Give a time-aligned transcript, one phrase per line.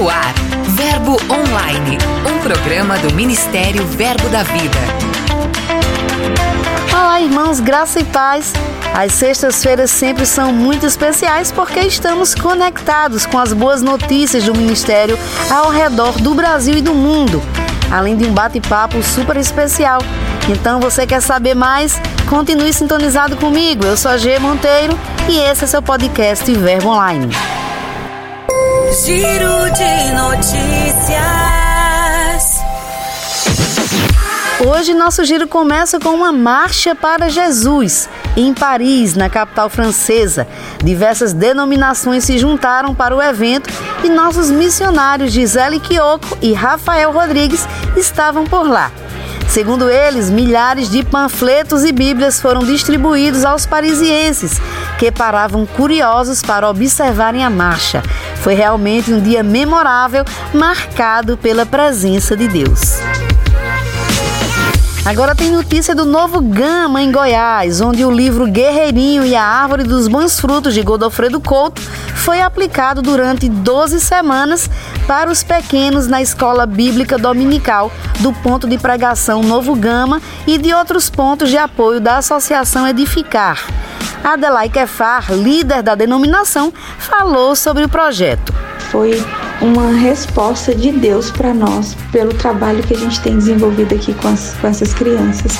[0.00, 0.32] No ar,
[0.64, 4.78] Verbo Online, um programa do Ministério Verbo da Vida.
[6.90, 8.54] Olá, irmãos, graça e paz.
[8.94, 15.18] As sextas-feiras sempre são muito especiais porque estamos conectados com as boas notícias do Ministério
[15.50, 17.42] ao redor do Brasil e do mundo,
[17.92, 20.00] além de um bate-papo super especial.
[20.48, 22.00] Então, você quer saber mais?
[22.26, 23.84] Continue sintonizado comigo.
[23.84, 24.98] Eu sou a G Monteiro
[25.28, 27.28] e esse é seu podcast Verbo Online.
[28.92, 31.20] Giro de notícias.
[34.66, 38.08] Hoje nosso giro começa com uma marcha para Jesus.
[38.36, 40.44] Em Paris, na capital francesa,
[40.82, 43.70] diversas denominações se juntaram para o evento
[44.02, 48.90] e nossos missionários Gisele Kiyoko e Rafael Rodrigues estavam por lá.
[49.50, 54.60] Segundo eles, milhares de panfletos e bíblias foram distribuídos aos parisienses,
[54.96, 58.00] que paravam curiosos para observarem a marcha.
[58.42, 63.00] Foi realmente um dia memorável, marcado pela presença de Deus.
[65.04, 69.82] Agora tem notícia do novo Gama em Goiás, onde o livro Guerreirinho e a Árvore
[69.82, 71.80] dos Bons Frutos de Godofredo Couto
[72.14, 74.68] foi aplicado durante 12 semanas
[75.06, 80.74] para os pequenos na escola bíblica dominical do ponto de pregação Novo Gama e de
[80.74, 83.64] outros pontos de apoio da Associação Edificar.
[84.22, 88.52] Adelai Kefar, líder da denominação, falou sobre o projeto.
[88.90, 89.22] Foi
[89.60, 94.28] uma resposta de Deus para nós pelo trabalho que a gente tem desenvolvido aqui com,
[94.28, 95.58] as, com essas crianças.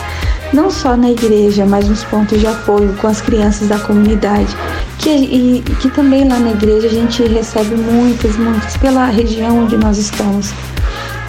[0.53, 4.55] Não só na igreja, mas nos pontos de apoio com as crianças da comunidade.
[4.99, 9.77] Que, e, que também lá na igreja a gente recebe muitas, muitas pela região onde
[9.77, 10.51] nós estamos.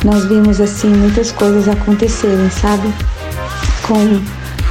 [0.04, 2.92] Nós vimos assim muitas coisas acontecerem, sabe?
[3.88, 4.22] Com,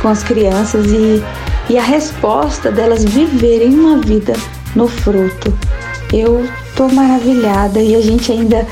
[0.02, 1.22] com as crianças e,
[1.70, 4.32] e a resposta delas viverem uma vida
[4.74, 5.56] no fruto.
[6.12, 8.66] Eu tô maravilhada e a gente ainda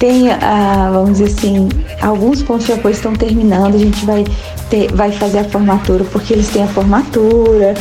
[0.00, 1.68] tem, ah, vamos dizer assim,
[2.02, 4.24] alguns pontos de apoio estão terminando, a gente vai,
[4.68, 7.74] ter, vai fazer a formatura, porque eles têm a formatura,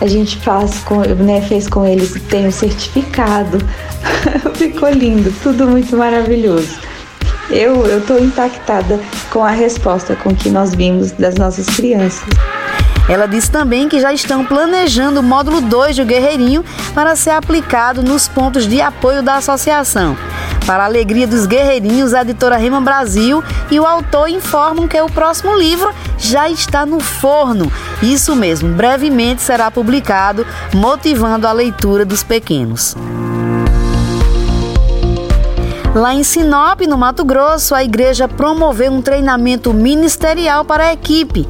[0.00, 3.58] a gente faz com, né, fez com eles, tem o certificado,
[4.54, 6.76] ficou lindo, tudo muito maravilhoso.
[7.50, 8.98] Eu, tô impactada
[9.30, 12.24] com a resposta com que nós vimos das nossas crianças.
[13.08, 16.64] Ela disse também que já estão planejando o módulo 2 do Guerreirinho
[16.94, 20.16] para ser aplicado nos pontos de apoio da associação.
[20.66, 25.10] Para a alegria dos guerreirinhos, a editora Rima Brasil e o autor informam que o
[25.10, 27.70] próximo livro já está no forno.
[28.00, 32.94] Isso mesmo, brevemente será publicado, motivando a leitura dos pequenos.
[35.94, 41.46] Lá em Sinop, no Mato Grosso, a igreja promoveu um treinamento ministerial para a equipe.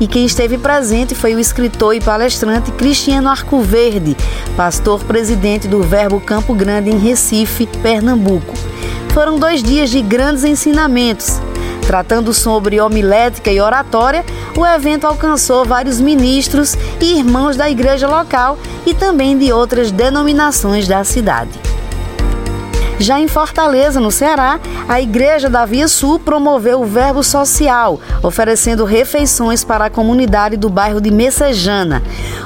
[0.00, 4.16] E quem esteve presente foi o escritor e palestrante Cristiano Arcoverde,
[4.56, 8.54] pastor presidente do Verbo Campo Grande em Recife, Pernambuco.
[9.12, 11.40] Foram dois dias de grandes ensinamentos.
[11.86, 14.24] Tratando sobre homilética e oratória,
[14.56, 20.86] o evento alcançou vários ministros e irmãos da igreja local e também de outras denominações
[20.86, 21.69] da cidade.
[23.00, 28.84] Já em Fortaleza, no Ceará, a Igreja da Via Sul promoveu o Verbo Social, oferecendo
[28.84, 32.02] refeições para a comunidade do bairro de Messejana.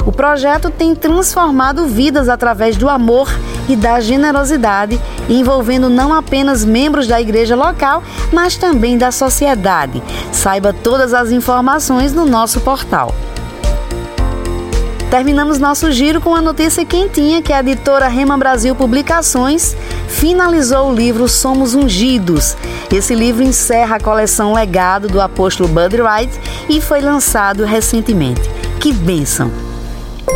[0.06, 3.28] O projeto tem transformado vidas através do amor
[3.68, 8.00] e da generosidade, envolvendo não apenas membros da igreja local,
[8.32, 10.00] mas também da sociedade.
[10.30, 13.12] Saiba todas as informações no nosso portal.
[15.14, 19.76] Terminamos nosso giro com a notícia quentinha que a editora Rema Brasil Publicações
[20.08, 22.56] finalizou o livro Somos Ungidos.
[22.92, 26.32] Esse livro encerra a coleção Legado do apóstolo Bud Wright
[26.68, 28.40] e foi lançado recentemente.
[28.80, 29.52] Que bênção!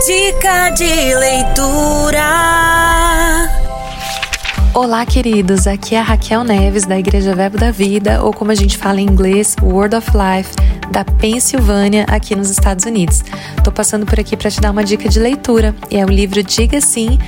[0.06, 2.22] Dica de leitura.
[4.72, 5.66] Olá, queridos.
[5.66, 9.00] Aqui é a Raquel Neves da Igreja Verbo da Vida, ou como a gente fala
[9.00, 13.24] em inglês, Word of Life da Pensilvânia, aqui nos Estados Unidos.
[13.62, 16.42] Tô passando por aqui para te dar uma dica de leitura, e é o livro
[16.42, 17.18] Diga Sim,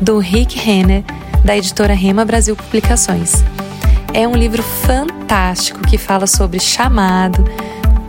[0.00, 1.04] do Rick Renner,
[1.44, 3.44] da editora Rema Brasil Publicações.
[4.12, 7.44] É um livro fantástico que fala sobre chamado,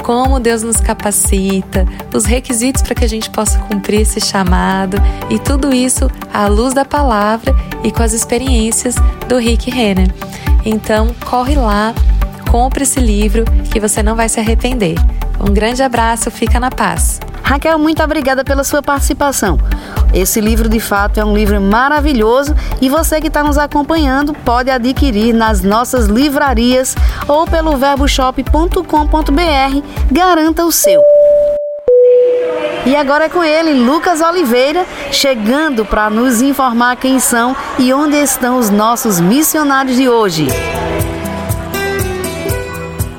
[0.04, 4.98] como Deus nos capacita, os requisitos para que a gente possa cumprir esse chamado
[5.31, 8.94] e tudo isso à luz da palavra e com as experiências
[9.28, 10.13] do Rick Renner.
[10.63, 11.92] Então, corre lá,
[12.56, 14.96] compre esse livro que você não vai se arrepender.
[15.42, 17.19] Um grande abraço, fica na paz.
[17.44, 19.60] Raquel, muito obrigada pela sua participação.
[20.13, 24.72] Esse livro, de fato, é um livro maravilhoso e você que está nos acompanhando pode
[24.72, 26.96] adquirir nas nossas livrarias
[27.28, 28.80] ou pelo verboshop.com.br.
[30.10, 31.01] Garanta o seu.
[32.86, 38.16] E agora é com ele, Lucas Oliveira, chegando para nos informar quem são e onde
[38.16, 40.48] estão os nossos missionários de hoje.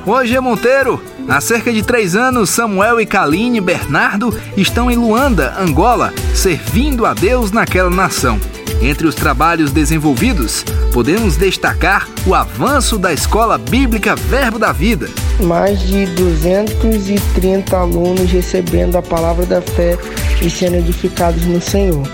[0.09, 1.03] Hoje é Monteiro.
[1.27, 7.13] Há cerca de três anos, Samuel e Kaline Bernardo estão em Luanda, Angola, servindo a
[7.13, 8.39] Deus naquela nação.
[8.81, 10.63] Entre os trabalhos desenvolvidos,
[10.93, 15.09] podemos destacar o avanço da Escola Bíblica Verbo da Vida.
[15.43, 19.97] Mais de 230 alunos recebendo a palavra da fé
[20.41, 22.07] e sendo edificados no Senhor.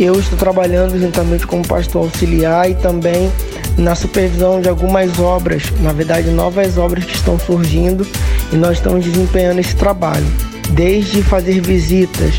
[0.00, 3.30] Eu estou trabalhando juntamente como pastor auxiliar e também
[3.76, 8.06] na supervisão de algumas obras, na verdade, novas obras que estão surgindo
[8.52, 10.26] e nós estamos desempenhando esse trabalho,
[10.70, 12.34] desde fazer visitas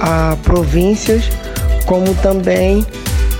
[0.00, 1.28] a províncias,
[1.86, 2.84] como também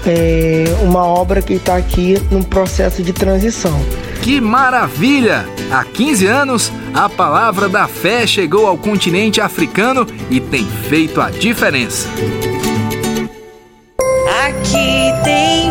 [0.06, 3.78] é, uma obra que está aqui no processo de transição.
[4.22, 5.44] Que maravilha!
[5.70, 11.30] Há 15 anos, a palavra da fé chegou ao continente africano e tem feito a
[11.30, 12.08] diferença.
[14.46, 15.65] Aqui tem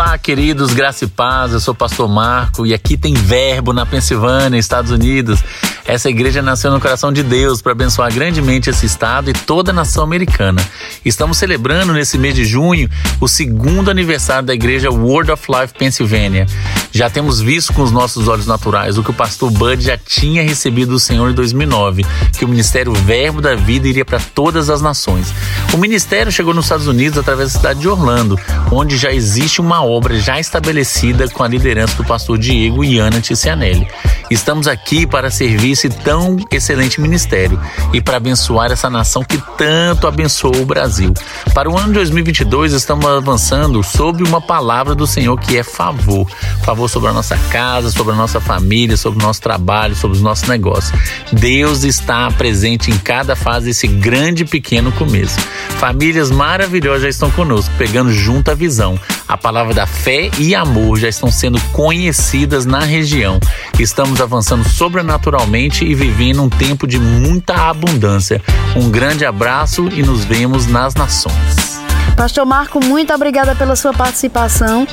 [0.00, 1.52] Olá, queridos, graça e paz.
[1.52, 5.42] Eu sou o pastor Marco e aqui tem Verbo na Pensilvânia, Estados Unidos.
[5.88, 9.74] Essa igreja nasceu no coração de Deus para abençoar grandemente esse estado e toda a
[9.74, 10.60] nação americana.
[11.02, 16.46] Estamos celebrando nesse mês de junho o segundo aniversário da igreja Word of Life Pennsylvania.
[16.92, 20.42] Já temos visto com os nossos olhos naturais o que o pastor Bud já tinha
[20.42, 22.04] recebido do Senhor em 2009,
[22.36, 25.32] que o ministério Verbo da Vida iria para todas as nações.
[25.72, 28.38] O ministério chegou nos Estados Unidos através da cidade de Orlando,
[28.70, 33.22] onde já existe uma obra já estabelecida com a liderança do pastor Diego e Ana
[33.22, 33.88] Ticianelli.
[34.30, 37.58] Estamos aqui para servir esse tão excelente ministério
[37.94, 41.14] e para abençoar essa nação que tanto abençoou o Brasil.
[41.54, 46.28] Para o ano de 2022, estamos avançando sobre uma palavra do Senhor que é favor.
[46.62, 50.22] Favor sobre a nossa casa, sobre a nossa família, sobre o nosso trabalho, sobre os
[50.22, 50.92] nossos negócios.
[51.32, 55.38] Deus está presente em cada fase desse grande e pequeno começo.
[55.78, 58.98] Famílias maravilhosas já estão conosco, pegando junto a visão.
[59.26, 63.38] A palavra da fé e amor já estão sendo conhecidas na região.
[63.78, 68.42] Estamos avançando sobrenaturalmente e vivendo um tempo de muita abundância.
[68.76, 71.78] Um grande abraço e nos vemos nas nações.
[72.16, 74.86] Pastor Marco, muito obrigada pela sua participação.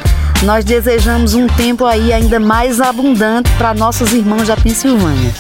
[0.44, 5.34] Nós desejamos um tempo aí ainda mais abundante para nossos irmãos da Pensilvânia.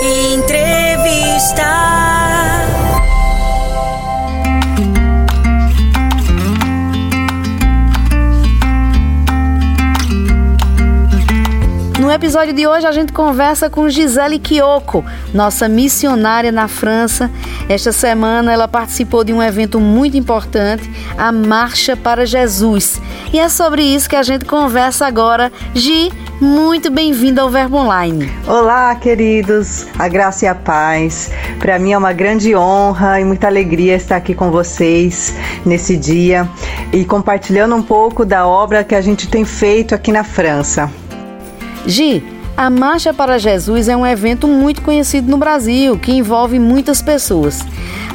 [0.00, 2.23] Entrevista.
[12.14, 17.28] Episódio de hoje a gente conversa com Gisele Kioko, nossa missionária na França.
[17.68, 20.88] Esta semana ela participou de um evento muito importante,
[21.18, 23.00] a Marcha para Jesus.
[23.32, 25.50] E é sobre isso que a gente conversa agora.
[25.74, 28.30] Gi, muito bem-vinda ao Verbo Online.
[28.46, 31.32] Olá, queridos, a graça e a paz.
[31.58, 35.34] Para mim é uma grande honra e muita alegria estar aqui com vocês
[35.64, 36.48] nesse dia
[36.92, 40.88] e compartilhando um pouco da obra que a gente tem feito aqui na França.
[41.86, 42.22] Gi,
[42.56, 47.60] a Marcha para Jesus é um evento muito conhecido no Brasil, que envolve muitas pessoas.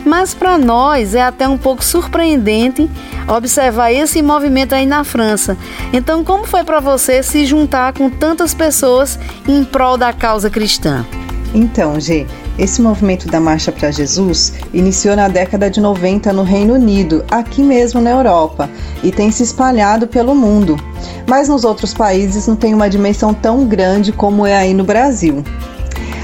[0.05, 2.89] Mas para nós é até um pouco surpreendente
[3.27, 5.57] observar esse movimento aí na França.
[5.93, 11.05] Então, como foi para você se juntar com tantas pessoas em prol da causa cristã?
[11.53, 12.25] Então, G,
[12.59, 17.63] esse movimento da Marcha para Jesus iniciou na década de 90 no Reino Unido, aqui
[17.63, 18.69] mesmo na Europa,
[19.01, 20.77] e tem se espalhado pelo mundo.
[21.25, 25.43] Mas nos outros países não tem uma dimensão tão grande como é aí no Brasil.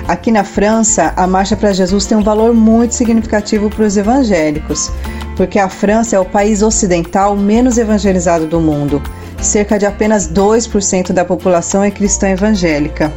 [0.08, 4.92] Aqui na França, a Marcha para Jesus tem um valor muito significativo para os evangélicos,
[5.36, 9.02] porque a França é o país ocidental menos evangelizado do mundo.
[9.42, 13.12] Cerca de apenas 2% da população é cristã evangélica.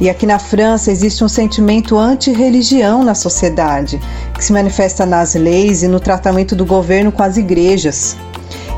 [0.00, 4.00] E aqui na França existe um sentimento anti-religião na sociedade,
[4.34, 8.16] que se manifesta nas leis e no tratamento do governo com as igrejas.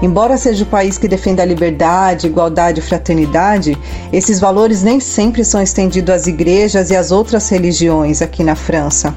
[0.03, 3.79] Embora seja o país que defende a liberdade, igualdade e fraternidade,
[4.13, 9.15] esses valores nem sempre são estendidos às igrejas e às outras religiões aqui na França.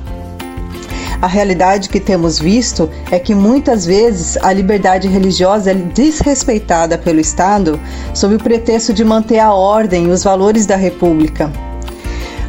[1.20, 7.20] A realidade que temos visto é que muitas vezes a liberdade religiosa é desrespeitada pelo
[7.20, 7.80] Estado
[8.14, 11.52] sob o pretexto de manter a ordem e os valores da República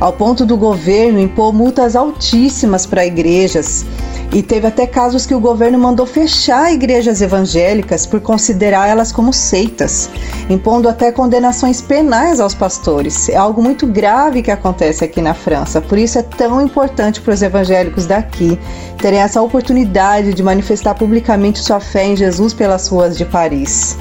[0.01, 3.85] ao ponto do governo impor multas altíssimas para igrejas.
[4.33, 9.33] E teve até casos que o governo mandou fechar igrejas evangélicas por considerar elas como
[9.33, 10.11] seitas,
[10.51, 13.31] impondo até condenações penais aos pastores.
[13.31, 17.33] É algo muito grave que acontece aqui na França, por isso é tão importante para
[17.33, 18.59] os evangélicos daqui
[18.99, 23.97] terem essa oportunidade de manifestar publicamente sua fé em Jesus pelas ruas de Paris.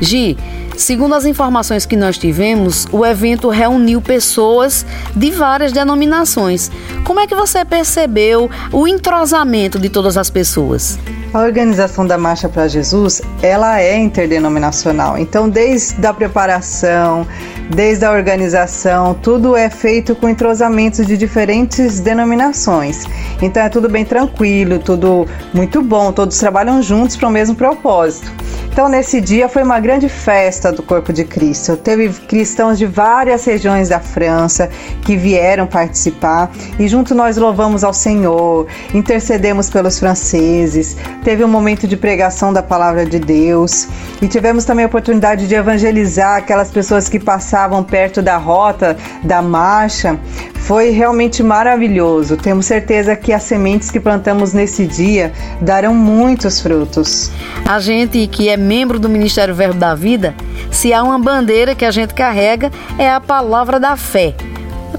[0.00, 0.36] Gi,
[0.76, 6.70] Segundo as informações que nós tivemos, o evento reuniu pessoas de várias denominações.
[7.04, 10.98] Como é que você percebeu o entrosamento de todas as pessoas?
[11.32, 15.16] A organização da Marcha para Jesus, ela é interdenominacional.
[15.18, 17.26] Então, desde a preparação,
[17.70, 23.04] desde a organização, tudo é feito com entrosamento de diferentes denominações.
[23.42, 28.30] Então, é tudo bem tranquilo, tudo muito bom, todos trabalham juntos para o mesmo propósito.
[28.74, 31.76] Então, nesse dia foi uma grande festa do Corpo de Cristo.
[31.76, 34.68] Teve cristãos de várias regiões da França
[35.02, 40.96] que vieram participar e junto nós louvamos ao Senhor, intercedemos pelos franceses.
[41.22, 43.86] Teve um momento de pregação da palavra de Deus
[44.20, 49.40] e tivemos também a oportunidade de evangelizar aquelas pessoas que passavam perto da rota da
[49.40, 50.18] marcha.
[50.64, 52.38] Foi realmente maravilhoso.
[52.38, 55.30] Temos certeza que as sementes que plantamos nesse dia
[55.60, 57.30] darão muitos frutos.
[57.68, 60.34] A gente que é membro do Ministério Verbo da Vida,
[60.70, 64.34] se há uma bandeira que a gente carrega, é a palavra da fé.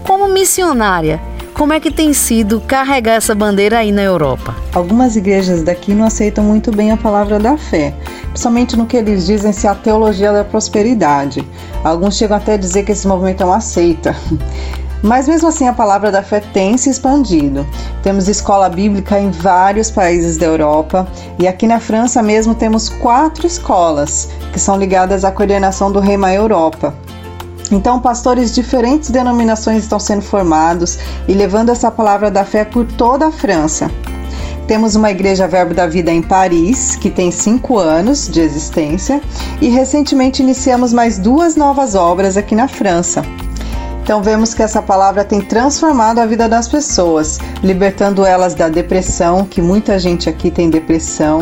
[0.04, 1.20] Como missionária,
[1.56, 4.56] como é que tem sido carregar essa bandeira aí na Europa?
[4.72, 7.92] Algumas igrejas daqui não aceitam muito bem a palavra da fé,
[8.28, 11.44] principalmente no que eles dizem ser a teologia da prosperidade.
[11.84, 14.16] Alguns chegam até a dizer que esse movimento é uma seita.
[15.06, 17.64] Mas mesmo assim a palavra da fé tem se expandido.
[18.02, 21.08] Temos escola bíblica em vários países da Europa
[21.38, 26.34] e aqui na França mesmo temos quatro escolas que são ligadas à coordenação do Reima
[26.34, 26.92] Europa.
[27.72, 30.98] Então, pastores de diferentes denominações estão sendo formados
[31.28, 33.92] e levando essa palavra da fé por toda a França.
[34.68, 39.22] Temos uma igreja Verbo da Vida em Paris, que tem cinco anos de existência,
[39.62, 43.24] e recentemente iniciamos mais duas novas obras aqui na França.
[44.06, 49.46] Então vemos que essa palavra tem transformado a vida das pessoas, libertando elas da depressão,
[49.46, 51.42] que muita gente aqui tem depressão,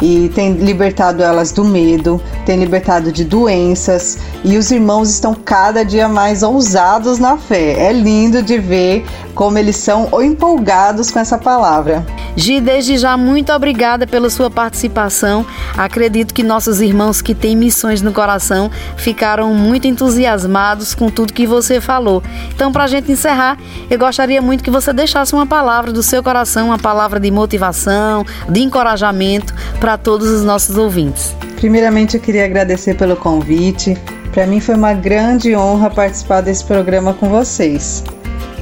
[0.00, 5.84] e tem libertado elas do medo, tem libertado de doenças, e os irmãos estão cada
[5.84, 7.88] dia mais ousados na fé.
[7.88, 12.04] É lindo de ver como eles são empolgados com essa palavra.
[12.34, 15.46] Gi, desde já, muito obrigada pela sua participação.
[15.76, 21.46] Acredito que nossos irmãos que têm missões no coração ficaram muito entusiasmados com tudo que
[21.46, 22.20] você falou.
[22.52, 23.56] Então, para a gente encerrar,
[23.88, 28.26] eu gostaria muito que você deixasse uma palavra do seu coração, uma palavra de motivação,
[28.48, 31.34] de encorajamento para todos os nossos ouvintes.
[31.56, 33.96] Primeiramente, eu queria agradecer pelo convite.
[34.32, 38.04] Para mim foi uma grande honra participar desse programa com vocês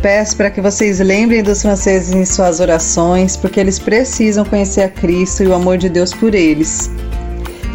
[0.07, 4.89] peço para que vocês lembrem dos franceses em suas orações, porque eles precisam conhecer a
[4.89, 6.89] Cristo e o amor de Deus por eles.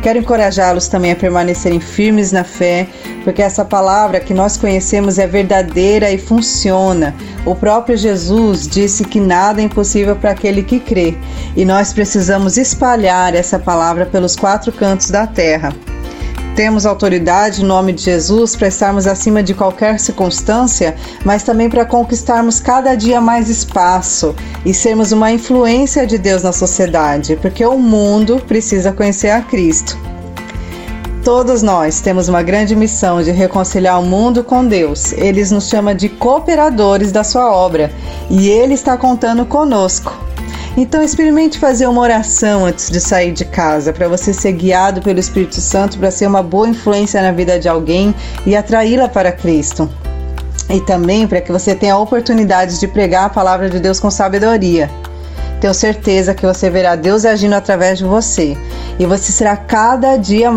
[0.01, 2.87] Quero encorajá-los também a permanecerem firmes na fé,
[3.23, 7.13] porque essa palavra que nós conhecemos é verdadeira e funciona.
[7.45, 11.15] O próprio Jesus disse que nada é impossível para aquele que crê,
[11.55, 15.71] e nós precisamos espalhar essa palavra pelos quatro cantos da terra.
[16.55, 21.85] Temos autoridade, em nome de Jesus, para estarmos acima de qualquer circunstância, mas também para
[21.85, 27.77] conquistarmos cada dia mais espaço e sermos uma influência de Deus na sociedade, porque o
[27.77, 29.97] mundo precisa conhecer a Cristo.
[31.23, 35.13] Todos nós temos uma grande missão de reconciliar o mundo com Deus.
[35.13, 37.91] Ele nos chama de cooperadores da sua obra
[38.29, 40.30] e ele está contando conosco.
[40.77, 45.19] Então experimente fazer uma oração antes de sair de casa, para você ser guiado pelo
[45.19, 49.89] Espírito Santo para ser uma boa influência na vida de alguém e atraí-la para Cristo.
[50.69, 54.89] E também para que você tenha oportunidades de pregar a palavra de Deus com sabedoria.
[55.59, 58.57] Tenho certeza que você verá Deus agindo através de você
[58.97, 60.49] e você será cada dia,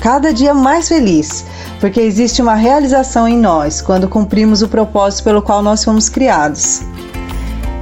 [0.00, 1.44] cada dia mais feliz,
[1.80, 6.82] porque existe uma realização em nós quando cumprimos o propósito pelo qual nós fomos criados.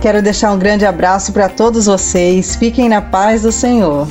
[0.03, 2.57] Quero deixar um grande abraço para todos vocês.
[2.57, 4.09] Fiquem na paz do Senhor.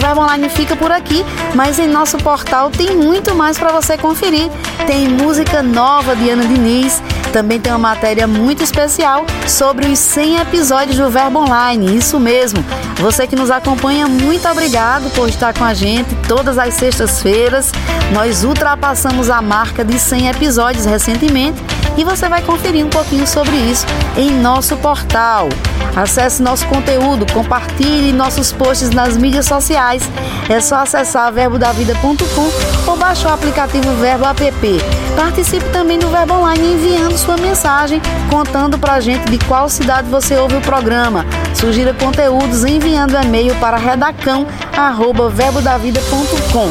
[0.00, 1.22] Verbo Online fica por aqui,
[1.54, 4.48] mas em nosso portal tem muito mais para você conferir.
[4.86, 10.38] Tem música nova de Ana Diniz, também tem uma matéria muito especial sobre os 100
[10.38, 11.94] episódios do Verbo Online.
[11.94, 12.64] Isso mesmo.
[12.96, 17.70] Você que nos acompanha, muito obrigado por estar com a gente todas as sextas-feiras.
[18.14, 21.60] Nós ultrapassamos a marca de 100 episódios recentemente
[21.96, 23.86] e você vai conferir um pouquinho sobre isso
[24.16, 25.48] em nosso portal.
[25.94, 30.02] Acesse nosso conteúdo, compartilhe nossos posts nas mídias sociais.
[30.48, 34.80] É só acessar verbodavida.com ou baixar o aplicativo Verbo App.
[35.16, 40.36] Participe também do Verbo Online enviando sua mensagem contando pra gente de qual cidade você
[40.36, 41.24] ouve o programa.
[41.54, 46.70] Sugira conteúdos enviando e-mail para redacão@verbodavida.com.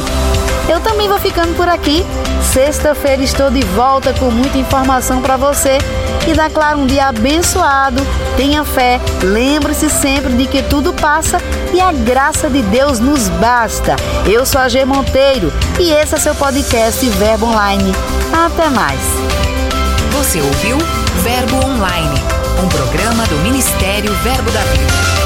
[0.70, 2.06] Eu também vou ficando por aqui.
[2.56, 5.76] Sexta-feira estou de volta com muita informação para você.
[6.26, 8.00] E dá claro um dia abençoado.
[8.34, 11.36] Tenha fé, lembre-se sempre de que tudo passa
[11.74, 13.94] e a graça de Deus nos basta.
[14.24, 17.92] Eu sou a G Monteiro e esse é seu podcast Verbo Online.
[18.32, 19.00] Até mais.
[20.12, 20.78] Você ouviu
[21.22, 22.22] Verbo Online,
[22.64, 25.16] um programa do Ministério Verbo da Vida.